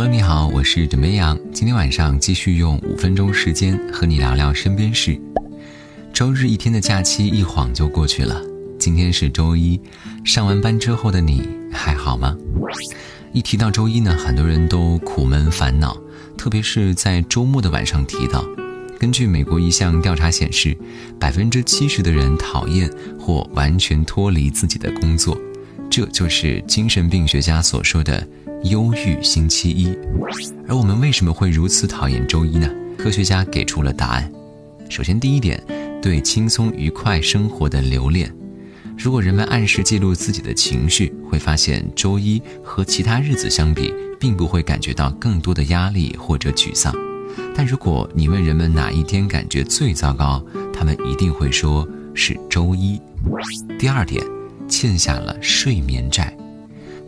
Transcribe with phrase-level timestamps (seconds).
[0.00, 1.36] Hello，你好，我是枕边羊。
[1.52, 5.20] 今天晚上继续用五分钟时间和你聊聊身边事。
[6.12, 8.40] 周日一天的假期一晃就过去了，
[8.78, 9.80] 今天是周一，
[10.24, 12.36] 上完班之后的你还好吗？
[13.32, 16.00] 一提到周一呢，很多人都苦闷烦恼，
[16.36, 18.46] 特别是在周末的晚上提到。
[19.00, 20.78] 根据美国一项调查显示，
[21.18, 22.88] 百分之七十的人讨厌
[23.18, 25.36] 或完全脱离自己的工作，
[25.90, 28.24] 这就是精神病学家所说的
[28.64, 29.96] “忧郁星期一”。
[30.68, 32.70] 而我们为什么会如此讨厌周一呢？
[32.96, 34.30] 科学家给出了答案。
[34.88, 35.62] 首先，第一点，
[36.02, 38.32] 对轻松愉快生活的留恋。
[38.96, 46.94] 如果人们按时记录自己的情绪，会发现周一和其他日子相比，并不会感觉到更多的压力或者沮丧。
[47.54, 53.00] 但如果你问人们哪一天感觉最糟糕，他们一定会说是周一。
[53.78, 54.24] 第二点，
[54.68, 56.36] 欠下了睡眠债。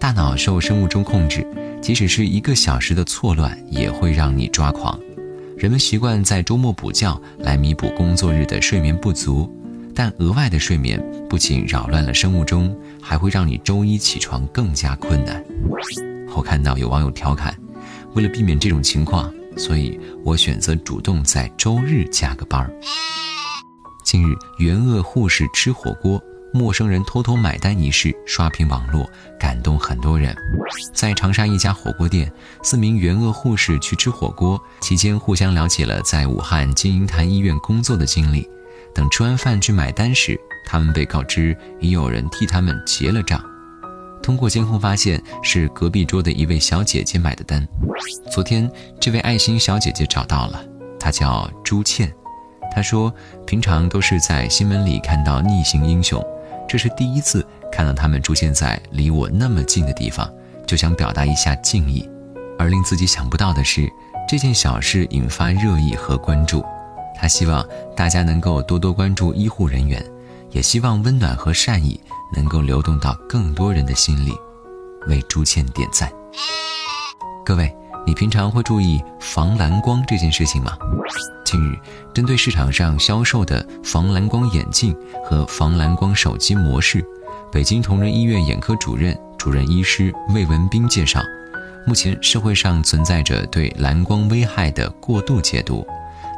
[0.00, 1.46] 大脑受生物钟控制，
[1.82, 4.98] 即使是一个小时的错乱，也会让你抓狂。
[5.56, 9.52] 人们习惯在周末补觉来弥补工作日的睡眠不足，
[9.94, 15.44] 但额外的睡眠不仅扰乱了生物钟，还会让你周一起床更加困难。
[16.34, 17.52] 我看到有网友调侃，
[18.14, 19.32] 为了避免这种情况。
[19.56, 22.70] 所以我选择主动在周日加个班儿。
[24.04, 30.34] 近日，援鄂护士吃火锅，陌生人偷偷买单一事刷屏网络，感动很多人。
[30.94, 32.30] 在长沙一家火锅店，
[32.62, 38.48] 四名援鄂护士去吃火锅期间，互相聊起了在武汉金银潭医院工作的经历。
[38.94, 43.40] 等吃完饭去买单时，他们被告知已有人替他们结了账。
[44.22, 47.66] 通过监控发现，是隔壁桌的一位小姐姐买的单。
[48.30, 50.64] 昨天，这位爱心小姐姐找到了，
[50.98, 52.12] 她叫朱倩。
[52.74, 53.12] 她说，
[53.46, 56.22] 平常都是在新闻里看到逆行英雄，
[56.68, 60.30] 这是第一次看到他们出现在离我那么近的地方，
[60.66, 62.08] 就想表达一下敬意。
[62.58, 63.88] 而令自己想不到的是，
[64.28, 66.62] 这件小事引发热议和关注。
[67.16, 70.04] 他希望大家能够多多关注医护人员。
[70.50, 72.00] 也希望温暖和善意
[72.34, 74.32] 能够流动到更多人的心里，
[75.06, 76.10] 为朱倩点赞。
[77.44, 77.70] 各位，
[78.08, 80.72] 你平常会注意防蓝光这件事情吗？
[81.44, 81.76] 近日，
[82.14, 87.04] 针对市场上销售的防蓝光眼镜和防蓝光手机模式，
[87.52, 91.20] 北京同仁医院眼科主任、主任医师魏文斌介绍，
[91.86, 95.86] 目前社会上存在着对蓝光危害的过度解读。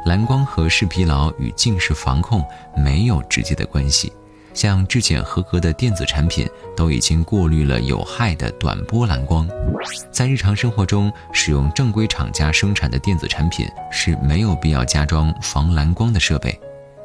[0.05, 2.43] 蓝光和视疲劳与近视防控
[2.75, 4.11] 没有直接的关系，
[4.53, 9.47] 像质检合格的电子产品都已经过滤了有害的短波蓝光，
[10.11, 16.59] 在日常生活中使用正规厂家生产的电子产品是没有必要加装防蓝光的设备。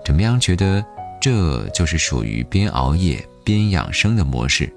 [0.04, 0.38] 怎么样？
[0.38, 0.84] 觉得
[1.20, 4.72] 这就是属于边熬夜边养生的模式？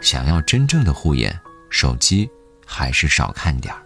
[0.00, 1.34] 想要真正的护眼，
[1.70, 2.28] 手机
[2.64, 3.82] 还是少看点儿。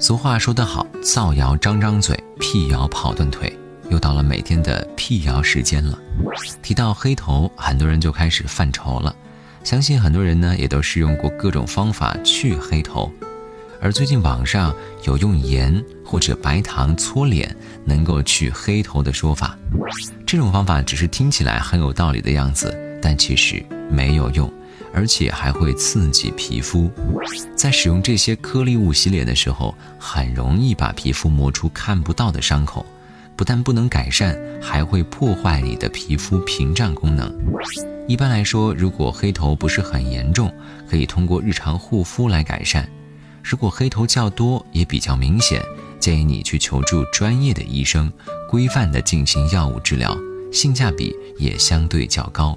[0.00, 3.56] 俗话说得好，造谣张张嘴，辟谣跑断腿。
[3.90, 5.98] 又到了每天的辟谣时间了。
[6.62, 9.14] 提到黑头，很多人就开始犯愁了。
[9.62, 13.10] 相信很多人呢，也都试用过各种方法去黑头。
[13.80, 14.74] 而最近网上
[15.04, 19.58] 有用盐或者白糖搓脸能够去黑头的说法，
[20.26, 24.50] 这种方法只是听起来很有道理的样子，但其实没有用。
[24.96, 26.88] 而且还会刺激皮肤，
[27.56, 32.86] 在使用这些颗粒物洗脸的时候，很容易把皮肤磨出看不到的伤口，
[33.36, 37.32] 不但不能改善，还会破坏你的皮肤屏障功能。
[38.06, 40.52] 一般来说，如果黑头不是很严重，
[40.88, 42.84] 可以通过日常护肤来改善；
[43.42, 45.62] 如果黑头较多，也比较明显，
[45.98, 48.12] 建议你去求助专业的医生，
[48.50, 50.16] 规范的进行药物治疗，
[50.52, 52.56] 性价比也相对较高。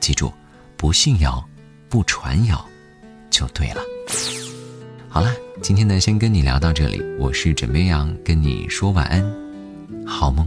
[0.00, 0.32] 记住，
[0.76, 1.44] 不信谣。
[1.86, 2.66] 不传谣，
[3.30, 3.80] 就对了。
[5.08, 5.32] 好了，
[5.62, 7.00] 今天呢，先跟你聊到这里。
[7.20, 9.22] 我是枕边羊，跟你说晚安，
[10.06, 10.46] 好梦。